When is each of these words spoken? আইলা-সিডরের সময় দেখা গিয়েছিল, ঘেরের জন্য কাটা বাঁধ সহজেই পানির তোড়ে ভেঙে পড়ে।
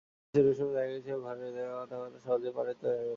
আইলা-সিডরের 0.33 0.55
সময় 0.55 0.73
দেখা 0.73 0.87
গিয়েছিল, 0.87 1.15
ঘেরের 1.25 1.53
জন্য 1.53 1.71
কাটা 1.79 1.95
বাঁধ 1.97 2.13
সহজেই 2.17 2.51
পানির 2.51 2.75
তোড়ে 2.75 2.93
ভেঙে 2.93 2.99
পড়ে। 2.99 3.09